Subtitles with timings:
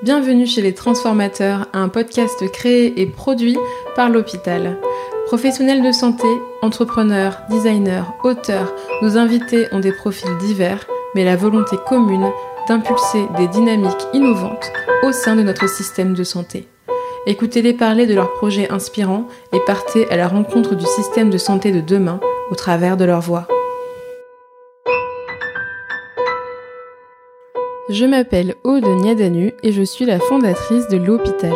[0.00, 3.56] Bienvenue chez les Transformateurs, un podcast créé et produit
[3.96, 4.78] par l'hôpital.
[5.26, 6.28] Professionnels de santé,
[6.62, 8.72] entrepreneurs, designers, auteurs,
[9.02, 12.30] nos invités ont des profils divers, mais la volonté commune
[12.68, 14.70] d'impulser des dynamiques innovantes
[15.02, 16.68] au sein de notre système de santé.
[17.26, 21.72] Écoutez-les parler de leurs projets inspirants et partez à la rencontre du système de santé
[21.72, 22.20] de demain
[22.52, 23.48] au travers de leur voix.
[27.90, 31.54] Je m'appelle Aude Niadanu et je suis la fondatrice de l'hôpital.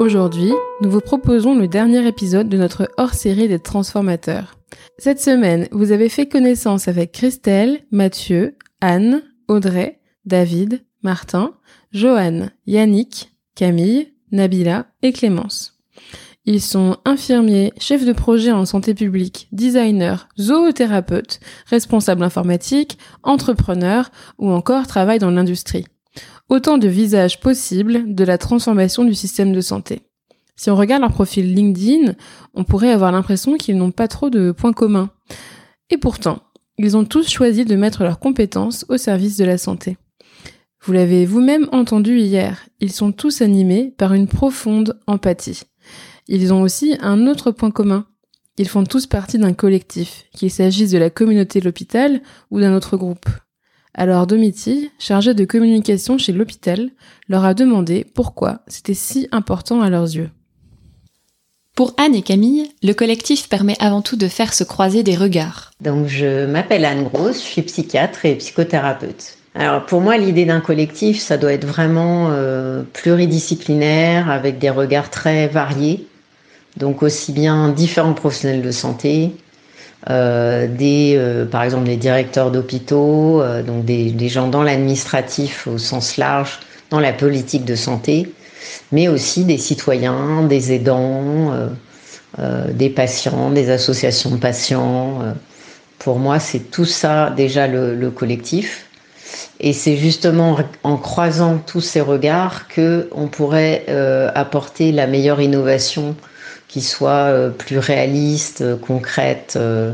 [0.00, 0.50] Aujourd'hui,
[0.80, 4.56] nous vous proposons le dernier épisode de notre hors-série des transformateurs.
[4.96, 11.52] Cette semaine, vous avez fait connaissance avec Christelle, Mathieu, Anne, Audrey, David, Martin,
[11.92, 15.78] Johan, Yannick, Camille, Nabila et Clémence.
[16.44, 24.50] Ils sont infirmiers, chefs de projet en santé publique, designers, zoothérapeutes, responsables informatiques, entrepreneurs ou
[24.50, 25.86] encore travaillent dans l'industrie.
[26.48, 30.02] Autant de visages possibles de la transformation du système de santé.
[30.56, 32.14] Si on regarde leur profil LinkedIn,
[32.54, 35.10] on pourrait avoir l'impression qu'ils n'ont pas trop de points communs.
[35.90, 36.40] Et pourtant,
[36.76, 39.96] ils ont tous choisi de mettre leurs compétences au service de la santé.
[40.84, 45.62] Vous l'avez vous-même entendu hier, ils sont tous animés par une profonde empathie.
[46.34, 48.06] Ils ont aussi un autre point commun.
[48.56, 52.74] Ils font tous partie d'un collectif, qu'il s'agisse de la communauté de l'hôpital ou d'un
[52.74, 53.26] autre groupe.
[53.92, 56.88] Alors Domiti, chargé de communication chez l'hôpital,
[57.28, 60.30] leur a demandé pourquoi c'était si important à leurs yeux.
[61.76, 65.70] Pour Anne et Camille, le collectif permet avant tout de faire se croiser des regards.
[65.82, 69.36] Donc je m'appelle Anne Grosse, je suis psychiatre et psychothérapeute.
[69.54, 75.10] Alors pour moi, l'idée d'un collectif, ça doit être vraiment euh, pluridisciplinaire, avec des regards
[75.10, 76.06] très variés
[76.76, 79.32] donc aussi bien différents professionnels de santé,
[80.10, 85.68] euh, des, euh, par exemple des directeurs d'hôpitaux, euh, donc des, des, gens dans l'administratif
[85.68, 86.58] au sens large,
[86.90, 88.32] dans la politique de santé,
[88.90, 91.52] mais aussi des citoyens, des aidants,
[92.70, 95.20] des patients, des associations de patients.
[95.98, 98.86] Pour moi, c'est tout ça déjà le, le collectif.
[99.60, 103.86] Et c'est justement en croisant tous ces regards que on pourrait
[104.34, 106.14] apporter la meilleure innovation
[106.72, 109.92] qui soit euh, plus réaliste, euh, concrète euh,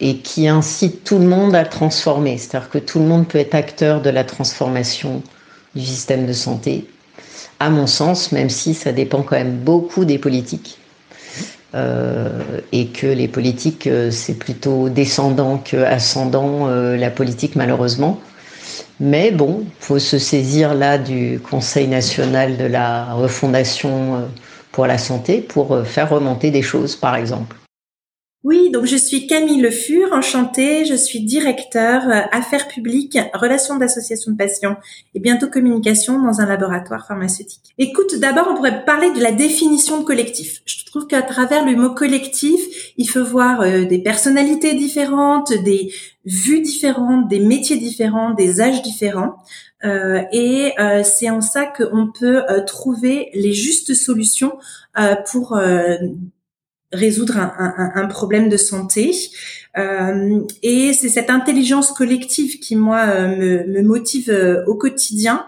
[0.00, 2.38] et qui incite tout le monde à transformer.
[2.38, 5.22] C'est-à-dire que tout le monde peut être acteur de la transformation
[5.74, 6.86] du système de santé,
[7.60, 10.78] à mon sens, même si ça dépend quand même beaucoup des politiques.
[11.74, 18.18] et que les politiques, c'est plutôt descendant que ascendant, la politique malheureusement.
[19.00, 24.28] Mais bon, faut se saisir là du Conseil national de la refondation
[24.72, 27.56] pour la santé pour euh, faire remonter des choses, par exemple.
[28.44, 30.84] Oui, donc je suis Camille Le Fur, enchantée.
[30.84, 34.76] Je suis directeur euh, affaires publiques, relations d'associations de patients
[35.14, 37.72] et bientôt communication dans un laboratoire pharmaceutique.
[37.78, 40.60] Écoute, d'abord, on pourrait parler de la définition de collectif.
[40.66, 42.60] Je trouve qu'à travers le mot collectif,
[42.96, 45.92] il faut voir euh, des personnalités différentes, des
[46.24, 49.36] vues différentes, des métiers différents, des âges différents.
[49.84, 54.58] Euh, et euh, c'est en ça qu'on peut euh, trouver les justes solutions
[55.30, 55.58] pour
[56.92, 59.12] résoudre un, un, un, problème de santé.
[59.78, 65.46] Euh, et c'est cette intelligence collective qui, moi, me, me motive au quotidien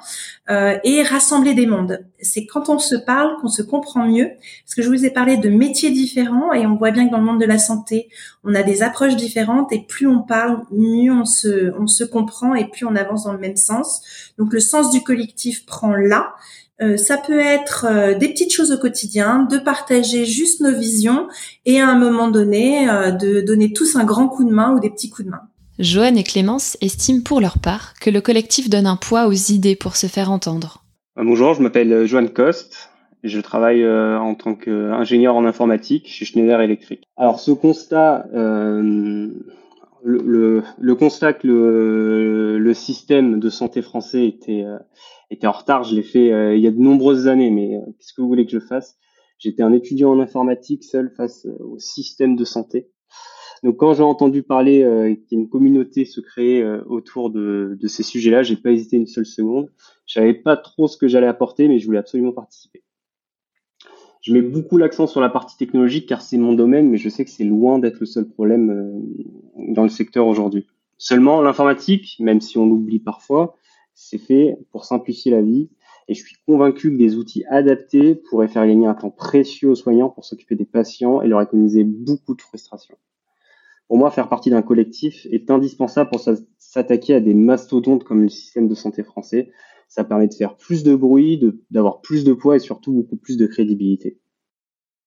[0.50, 2.04] euh, et rassembler des mondes.
[2.20, 4.28] C'est quand on se parle qu'on se comprend mieux.
[4.64, 7.18] Parce que je vous ai parlé de métiers différents et on voit bien que dans
[7.18, 8.10] le monde de la santé,
[8.44, 12.54] on a des approches différentes et plus on parle, mieux on se, on se comprend
[12.54, 14.02] et plus on avance dans le même sens.
[14.36, 16.34] Donc le sens du collectif prend là.
[16.82, 21.28] Euh, ça peut être euh, des petites choses au quotidien, de partager juste nos visions
[21.66, 24.80] et à un moment donné, euh, de donner tous un grand coup de main ou
[24.80, 25.42] des petits coups de main.
[25.78, 29.76] Joanne et Clémence estiment pour leur part que le collectif donne un poids aux idées
[29.76, 30.84] pour se faire entendre.
[31.16, 32.90] Bonjour, je m'appelle Joanne Coste
[33.22, 37.02] et je travaille en tant qu'ingénieur en informatique chez Schneider Electric.
[37.16, 38.26] Alors ce constat,
[40.04, 44.78] le, le, constat que le, le, système de santé français était, euh,
[45.30, 47.80] était en retard, je l'ai fait euh, il y a de nombreuses années, mais euh,
[47.98, 48.96] qu'est-ce que vous voulez que je fasse?
[49.38, 52.90] J'étais un étudiant en informatique seul face au système de santé.
[53.62, 54.78] Donc quand j'ai entendu parler
[55.26, 58.96] qu'il y a une communauté se créer autour de, de ces sujets-là, j'ai pas hésité
[58.96, 59.70] une seule seconde.
[60.06, 62.84] Je savais pas trop ce que j'allais apporter, mais je voulais absolument participer.
[64.24, 67.26] Je mets beaucoup l'accent sur la partie technologique car c'est mon domaine, mais je sais
[67.26, 70.66] que c'est loin d'être le seul problème euh, dans le secteur aujourd'hui.
[70.96, 73.54] Seulement, l'informatique, même si on l'oublie parfois,
[73.94, 75.70] c'est fait pour simplifier la vie
[76.08, 79.74] et je suis convaincu que des outils adaptés pourraient faire gagner un temps précieux aux
[79.74, 82.96] soignants pour s'occuper des patients et leur économiser beaucoup de frustration.
[83.88, 86.20] Pour moi, faire partie d'un collectif est indispensable pour
[86.58, 89.50] s'attaquer à des mastodontes comme le système de santé français,
[89.88, 91.40] ça permet de faire plus de bruit,
[91.70, 94.18] d'avoir plus de poids et surtout beaucoup plus de crédibilité.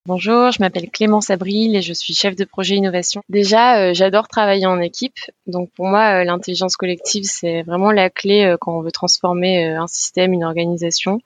[0.08, 3.20] Bonjour, je m'appelle Clémence Abril et je suis chef de projet innovation.
[3.28, 5.18] Déjà, euh, j'adore travailler en équipe.
[5.46, 9.66] Donc pour moi, euh, l'intelligence collective, c'est vraiment la clé euh, quand on veut transformer
[9.66, 11.20] un système, une organisation.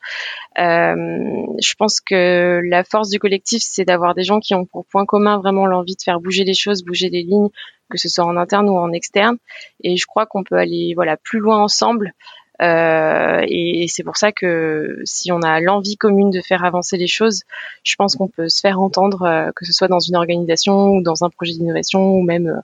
[0.56, 5.06] je pense que la force du collectif, c'est d'avoir des gens qui ont pour point
[5.06, 7.50] commun vraiment l'envie de faire bouger les choses, bouger les lignes,
[7.88, 9.36] que ce soit en interne ou en externe.
[9.84, 12.14] Et je crois qu'on peut aller voilà plus loin ensemble
[12.60, 17.06] euh, et, c'est pour ça que si on a l'envie commune de faire avancer les
[17.06, 17.42] choses,
[17.82, 21.02] je pense qu'on peut se faire entendre, euh, que ce soit dans une organisation ou
[21.02, 22.60] dans un projet d'innovation ou même euh,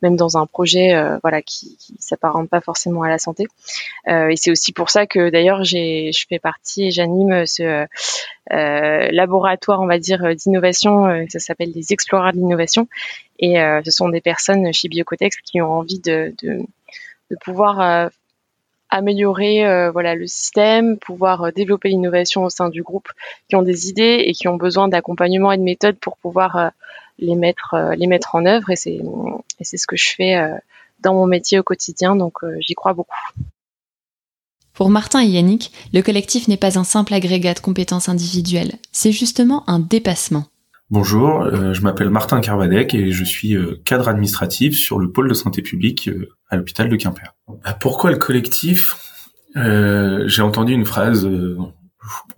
[0.00, 0.94] même dans un projet
[1.24, 3.48] voilà qui, qui s'apparente pas forcément à la santé.
[4.06, 7.84] et c'est aussi pour ça que d'ailleurs j'ai je fais partie et j'anime ce
[8.48, 11.26] laboratoire on va dire d'innovation.
[11.28, 12.86] ça s'appelle les Explorers de l'innovation
[13.40, 16.60] et ce sont des personnes chez Biocotex qui ont envie de, de
[17.32, 18.10] de pouvoir
[18.90, 23.08] améliorer euh, voilà le système, pouvoir euh, développer l'innovation au sein du groupe,
[23.48, 26.68] qui ont des idées et qui ont besoin d'accompagnement et de méthodes pour pouvoir euh,
[27.18, 29.00] les mettre les mettre en œuvre et c'est
[29.58, 30.38] et c'est ce que je fais
[31.00, 33.18] dans mon métier au quotidien donc j'y crois beaucoup.
[34.72, 39.10] Pour Martin et Yannick, le collectif n'est pas un simple agrégat de compétences individuelles, c'est
[39.10, 40.44] justement un dépassement.
[40.90, 41.44] Bonjour,
[41.74, 43.54] je m'appelle Martin Carvadec et je suis
[43.84, 46.08] cadre administratif sur le pôle de santé publique
[46.48, 47.34] à l'hôpital de Quimper.
[47.46, 48.96] Bah, pourquoi le collectif?
[49.56, 51.58] Euh, J'ai entendu une phrase euh,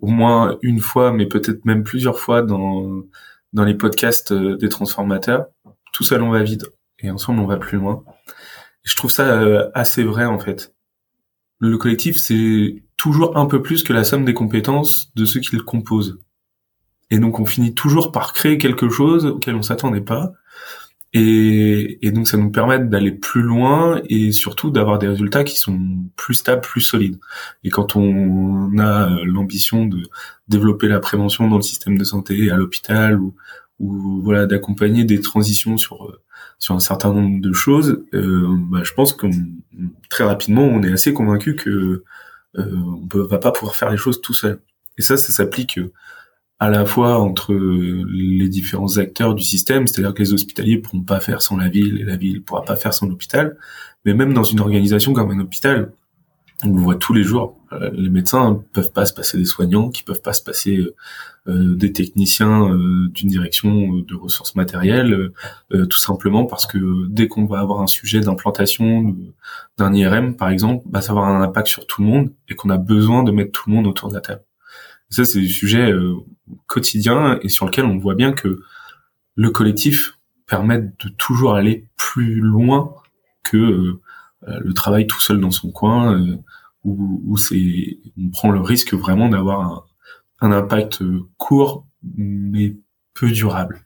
[0.00, 3.04] au moins une fois, mais peut-être même plusieurs fois dans
[3.52, 5.46] dans les podcasts euh, des transformateurs.
[5.92, 6.66] Tout seul on va vite
[6.98, 8.04] et ensemble on va plus loin.
[8.82, 10.74] je trouve ça assez vrai en fait.
[11.58, 15.56] Le collectif c'est toujours un peu plus que la somme des compétences de ceux qui
[15.56, 16.18] le composent.
[17.10, 20.32] Et donc on finit toujours par créer quelque chose auquel on s'attendait pas
[21.12, 25.58] et, et, donc ça nous permet d'aller plus loin et surtout d'avoir des résultats qui
[25.58, 25.76] sont
[26.14, 27.18] plus stables, plus solides.
[27.64, 30.02] Et quand on a l'ambition de
[30.46, 33.34] développer la prévention dans le système de santé à l'hôpital ou,
[33.80, 36.16] ou voilà d'accompagner des transitions sur
[36.58, 39.26] sur un certain nombre de choses, euh, bah, je pense que
[40.10, 42.04] très rapidement on est assez convaincu que
[42.58, 44.60] euh, on peut, va pas pouvoir faire les choses tout seul.
[44.98, 45.80] Et ça, ça s'applique
[46.60, 51.18] à la fois entre les différents acteurs du système, c'est-à-dire que les hospitaliers pourront pas
[51.18, 53.56] faire sans la ville et la ville pourra pas faire sans l'hôpital,
[54.04, 55.92] mais même dans une organisation comme un hôpital,
[56.62, 59.88] on le voit tous les jours, euh, les médecins peuvent pas se passer des soignants,
[59.88, 60.94] qui peuvent pas se passer euh,
[61.48, 62.68] euh, des techniciens
[63.14, 65.30] d'une direction de ressources matérielles,
[65.70, 69.16] tout simplement parce que dès qu'on va avoir un sujet d'implantation
[69.78, 72.54] d'un IRM, par exemple, bah, ça va avoir un impact sur tout le monde et
[72.54, 74.42] qu'on a besoin de mettre tout le monde autour de la table.
[75.10, 75.92] Ça, c'est des sujets
[76.66, 78.62] quotidien et sur lequel on voit bien que
[79.34, 82.94] le collectif permet de toujours aller plus loin
[83.42, 84.00] que euh,
[84.60, 86.36] le travail tout seul dans son coin euh,
[86.84, 89.84] où, où c'est on prend le risque vraiment d'avoir un,
[90.40, 91.02] un impact
[91.36, 91.86] court
[92.16, 92.76] mais
[93.14, 93.84] peu durable.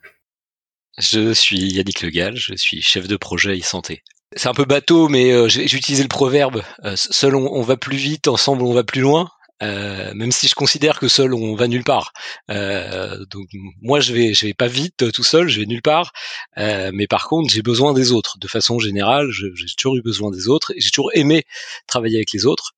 [0.99, 4.03] Je suis Yannick Legal, je suis chef de projet e-santé.
[4.37, 6.63] C'est un peu bateau, mais euh, j'ai utilisé le proverbe
[6.95, 9.29] seul on, va plus vite, ensemble on va plus loin.
[9.63, 12.13] Euh, même si je considère que seul on va nulle part.
[12.51, 13.49] Euh, donc
[13.81, 16.13] moi je vais je vais pas vite euh, tout seul, je vais nulle part.
[16.57, 18.39] mais par contre j'ai besoin des autres.
[18.39, 21.45] De façon générale, j'ai toujours eu besoin des autres et j'ai toujours aimé
[21.87, 22.73] travailler avec les autres.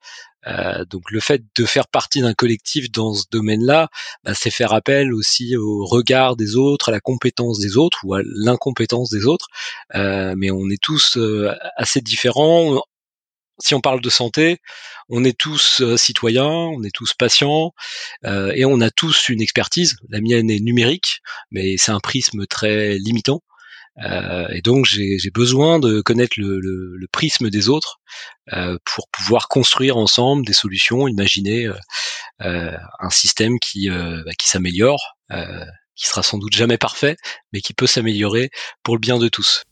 [0.90, 3.88] donc le fait de faire partie d'un collectif dans ce domaine-là,
[4.24, 8.14] bah, c'est faire appel aussi au regard des autres, à la compétence des autres ou
[8.14, 9.48] à l'incompétence des autres.
[9.94, 11.18] mais on est tous
[11.76, 12.82] assez différents
[13.58, 14.58] si on parle de santé,
[15.08, 17.72] on est tous euh, citoyens, on est tous patients,
[18.24, 19.96] euh, et on a tous une expertise.
[20.08, 21.20] La mienne est numérique,
[21.50, 23.42] mais c'est un prisme très limitant.
[24.04, 27.98] Euh, et donc j'ai besoin de connaître le, prisme des autres
[28.84, 31.66] pour pouvoir construire ensemble des solutions, imaginer
[32.40, 35.16] un système qui, bah, qui s'améliore,
[35.94, 37.16] qui sera sans doute jamais parfait,
[37.54, 38.50] mais qui peut s'améliorer
[38.82, 39.64] pour le bien de tous.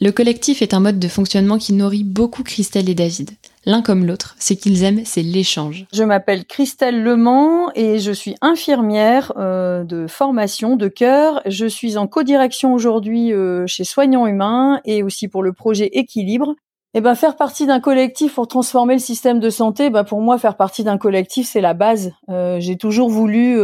[0.00, 3.30] Le collectif est un mode de fonctionnement qui nourrit beaucoup Christelle et David.
[3.64, 5.86] L'un comme l'autre, ce qu'ils aiment, c'est l'échange.
[5.92, 11.40] Je m'appelle Christelle Lemans et je suis infirmière euh, de formation de cœur.
[11.46, 16.56] Je suis en codirection aujourd'hui euh, chez Soignants Humains et aussi pour le projet Équilibre.
[16.94, 20.20] Et eh ben faire partie d'un collectif pour transformer le système de santé, ben pour
[20.20, 22.12] moi faire partie d'un collectif c'est la base.
[22.28, 23.56] Euh, j'ai toujours voulu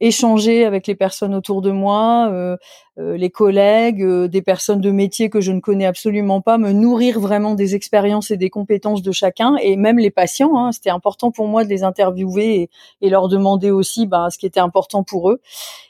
[0.00, 2.56] échanger avec les personnes autour de moi, euh,
[2.98, 6.72] euh, les collègues, euh, des personnes de métier que je ne connais absolument pas, me
[6.72, 10.56] nourrir vraiment des expériences et des compétences de chacun, et même les patients.
[10.56, 14.46] Hein, C'était important pour moi de les interviewer et, leur demander aussi ben, ce qui
[14.46, 15.40] était important pour eux,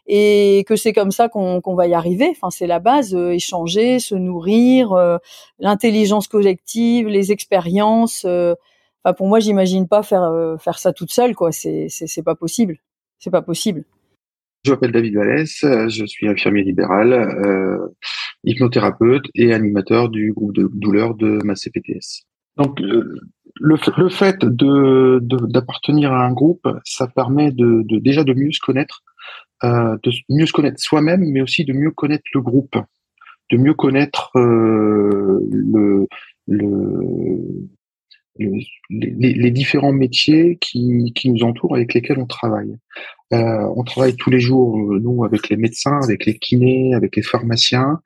[0.06, 2.28] et que c'est comme ça qu'on va y arriver.
[2.30, 5.18] Enfin, c'est la base, échanger, se nourrir,
[5.58, 8.26] l'intelligence collective, les expériences
[9.04, 11.52] Enfin, pour moi, j'imagine pas faire faire ça toute seule, quoi.
[11.52, 12.78] C'est c'est pas possible.
[13.18, 13.84] C'est pas possible.
[14.64, 17.78] Je m'appelle David Vallès, je suis infirmier libéral, euh,
[18.44, 22.26] hypnothérapeute et animateur du groupe de douleur de ma CPTS.
[22.56, 23.14] Donc le,
[23.60, 28.60] le fait de d'appartenir à un groupe, ça permet de, de, déjà de mieux se
[28.60, 29.02] connaître,
[29.64, 32.76] euh, de mieux se connaître soi-même, mais aussi de mieux connaître le groupe,
[33.50, 36.06] de mieux connaître euh, le,
[36.46, 37.68] le
[38.38, 42.76] les, les, différents métiers qui, qui, nous entourent avec lesquels on travaille.
[43.32, 47.16] Euh, on travaille tous les jours, euh, nous, avec les médecins, avec les kinés, avec
[47.16, 48.00] les pharmaciens.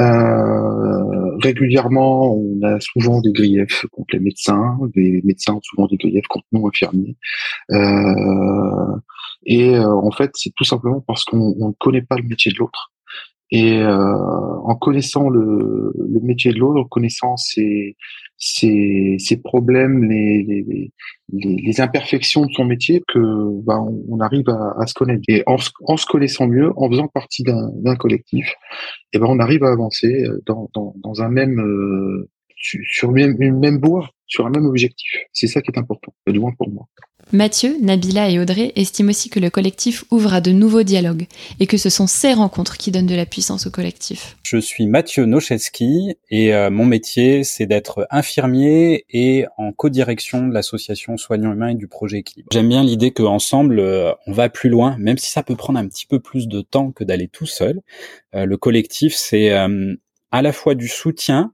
[0.00, 4.78] Euh, régulièrement, on a souvent des griefs contre les médecins.
[4.94, 7.16] Les médecins ont souvent des griefs contre nous, infirmiers.
[7.70, 8.96] Euh,
[9.46, 12.58] et euh, en fait, c'est tout simplement parce qu'on ne connaît pas le métier de
[12.58, 12.92] l'autre.
[13.50, 14.16] Et euh,
[14.64, 17.96] en connaissant le, le métier de l'autre, en connaissant ses,
[18.36, 20.62] ses, ses problèmes, les, les,
[21.32, 23.18] les, les, imperfections de son métier, que
[23.62, 25.22] bah, on, arrive à, à, se connaître.
[25.28, 28.52] Et en, en, se connaissant mieux, en faisant partie d'un collectif,
[29.12, 32.28] et ben on arrive à avancer dans, dans, dans un même euh,
[32.64, 35.10] sur une même voie, sur un même objectif.
[35.32, 36.88] C'est ça qui est important, du moins pour moi.
[37.32, 41.26] Mathieu, Nabila et Audrey estiment aussi que le collectif ouvre à de nouveaux dialogues
[41.58, 44.36] et que ce sont ces rencontres qui donnent de la puissance au collectif.
[44.44, 50.52] Je suis Mathieu Nocheski et euh, mon métier c'est d'être infirmier et en co-direction de
[50.52, 52.50] l'association Soignants Humains et du projet Équilibre.
[52.52, 55.88] J'aime bien l'idée qu'ensemble euh, on va plus loin, même si ça peut prendre un
[55.88, 57.80] petit peu plus de temps que d'aller tout seul.
[58.34, 61.53] Euh, le collectif c'est à la fois du soutien,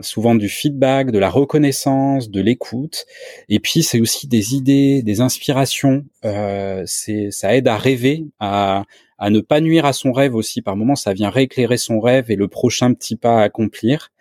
[0.00, 3.06] souvent du feedback, de la reconnaissance, de l'écoute.
[3.48, 6.04] Et puis c'est aussi des idées, des inspirations.
[6.24, 8.84] Euh, c'est ça aide à rêver, à,
[9.20, 10.62] ne pas nuire à son rêve aussi.
[10.62, 14.12] Par moments, ça vient rééclairer son rêve et le prochain petit pas à accomplir.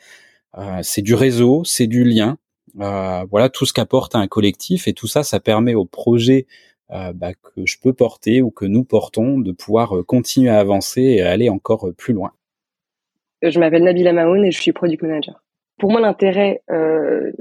[0.58, 2.38] Euh, c'est du réseau, c'est du lien.
[2.80, 6.48] Euh, voilà tout ce qu'apporte un collectif et tout ça, ça permet au projet
[6.92, 10.60] euh, bah, que je peux porter ou que nous portons de pouvoir euh, continuer à
[10.60, 12.32] avancer et aller encore plus loin.
[13.42, 15.44] Je m'appelle Nabila Mahoun et je suis product manager.
[15.80, 17.32] Pour moi, l'intérêt euh,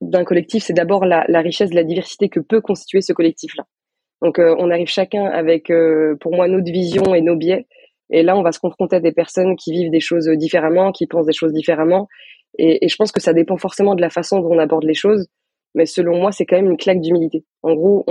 [0.00, 3.64] d'un collectif, c'est d'abord la, la, richesse la diversité que peut constituer ce collectif-là.
[4.22, 7.66] Donc, euh, on arrive chacun avec, euh, pour moi, notre vision et nos biais.
[8.10, 11.06] Et là, on va se confronter à des personnes qui vivent des choses différemment, qui
[11.06, 12.08] pensent des choses différemment.
[12.58, 14.94] Et, et je pense que ça dépend forcément de la façon dont on aborde les
[14.94, 15.28] choses.
[15.74, 17.44] Mais selon moi, c'est quand même une claque d'humilité.
[17.62, 18.04] En gros,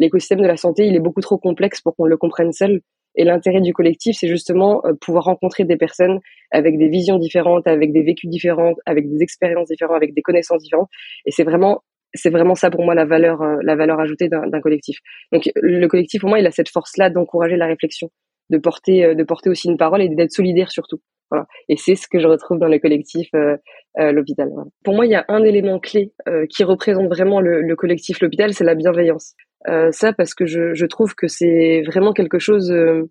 [0.00, 2.80] l'écosystème de la santé, il est beaucoup trop complexe pour qu'on le comprenne seul.
[3.18, 6.20] Et l'intérêt du collectif, c'est justement euh, pouvoir rencontrer des personnes
[6.50, 10.62] avec des visions différentes, avec des vécus différents, avec des expériences différentes, avec des connaissances
[10.62, 10.88] différentes.
[11.26, 11.82] Et c'est vraiment
[12.14, 14.98] c'est vraiment ça pour moi la valeur euh, la valeur ajoutée d'un collectif.
[15.32, 18.10] Donc le collectif pour moi il a cette force là d'encourager la réflexion,
[18.50, 21.00] de porter euh, de porter aussi une parole et d'être solidaire surtout.
[21.30, 21.46] Voilà.
[21.68, 23.56] Et c'est ce que je retrouve dans le collectif euh,
[23.96, 24.48] l'hôpital.
[24.84, 26.12] Pour moi il y a un élément clé
[26.48, 29.34] qui représente vraiment le, le collectif l'hôpital, c'est la bienveillance.
[29.66, 33.10] Euh, ça parce que je, je trouve que c'est vraiment quelque chose euh,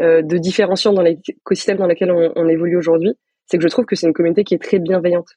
[0.00, 3.14] euh, de différenciant dans l'écosystème dans lequel on, on évolue aujourd'hui.
[3.46, 5.28] C'est que je trouve que c'est une communauté qui est très bienveillante.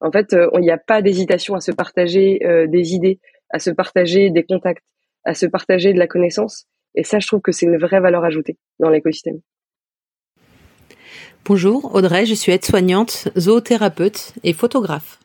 [0.00, 2.38] En fait, il n'y a pas d'hésitation à se partager
[2.68, 4.84] des idées, à se partager des contacts,
[5.24, 6.66] à se partager de la connaissance.
[6.94, 9.40] Et ça, je trouve que c'est une vraie valeur ajoutée dans l'écosystème.
[11.46, 15.20] Bonjour, Audrey, je suis aide-soignante, zoothérapeute et photographe.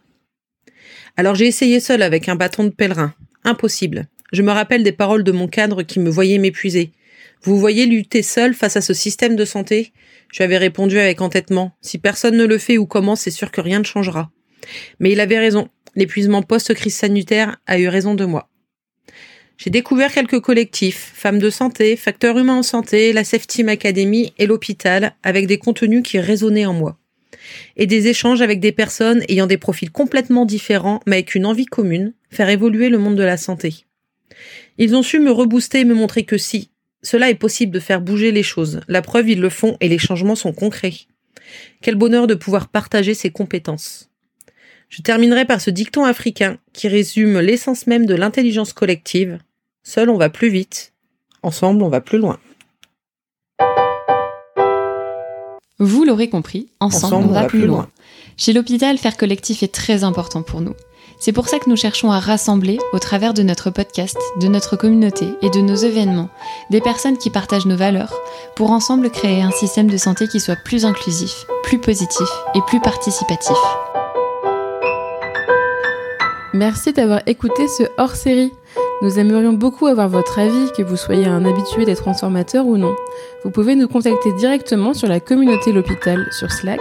[1.17, 3.13] Alors j'ai essayé seule avec un bâton de pèlerin.
[3.43, 4.07] Impossible.
[4.31, 6.91] Je me rappelle des paroles de mon cadre qui me voyait m'épuiser.
[7.41, 9.93] Vous voyez lutter seul face à ce système de santé?
[10.31, 11.71] Je lui avais répondu avec entêtement.
[11.81, 14.29] Si personne ne le fait ou commence, c'est sûr que rien ne changera.
[14.99, 15.69] Mais il avait raison.
[15.95, 18.49] L'épuisement post-crise sanitaire a eu raison de moi.
[19.57, 24.45] J'ai découvert quelques collectifs, Femmes de santé, Facteurs humains en santé, la Safety Academy et
[24.45, 26.97] l'hôpital, avec des contenus qui résonnaient en moi.
[27.75, 31.65] Et des échanges avec des personnes ayant des profils complètement différents, mais avec une envie
[31.65, 33.85] commune, faire évoluer le monde de la santé.
[34.77, 36.69] Ils ont su me rebooster et me montrer que si,
[37.01, 38.81] cela est possible de faire bouger les choses.
[38.87, 40.93] La preuve, ils le font et les changements sont concrets.
[41.81, 44.09] Quel bonheur de pouvoir partager ces compétences.
[44.89, 49.39] Je terminerai par ce dicton africain qui résume l'essence même de l'intelligence collective.
[49.83, 50.93] Seul on va plus vite,
[51.43, 52.39] ensemble on va plus loin.
[55.81, 57.67] Vous l'aurez compris, ensemble, on, va, plus loin.
[57.67, 57.89] loin.
[58.35, 60.75] Chez l'hôpital, faire collectif est très important pour nous.
[61.21, 64.77] C'est pour ça que nous cherchons à rassembler, au travers de notre podcast, de notre
[64.77, 66.29] communauté et de nos événements,
[66.69, 68.13] des personnes qui partagent nos valeurs,
[68.55, 72.79] pour ensemble créer un système de santé qui soit plus inclusif, plus positif et plus
[72.79, 73.57] participatif.
[76.53, 78.53] Merci d'avoir écouté ce hors-série.
[79.01, 82.95] Nous aimerions beaucoup avoir votre avis, que vous soyez un habitué des transformateurs ou non.
[83.43, 86.79] Vous pouvez nous contacter directement sur la communauté L'Hôpital sur Slack,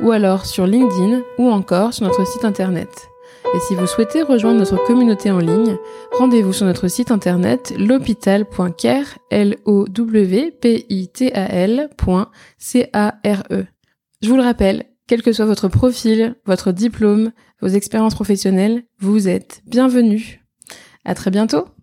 [0.00, 3.13] ou alors sur LinkedIn, ou encore sur notre site internet.
[3.52, 5.76] Et si vous souhaitez rejoindre notre communauté en ligne,
[6.12, 13.14] rendez-vous sur notre site internet l'hôpital.care, l o w p i t a l.c a
[13.24, 13.64] r e.
[14.22, 19.28] Je vous le rappelle, quel que soit votre profil, votre diplôme, vos expériences professionnelles, vous
[19.28, 20.40] êtes bienvenus.
[21.04, 21.74] À très bientôt!